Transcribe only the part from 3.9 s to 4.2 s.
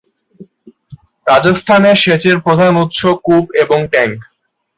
Tank.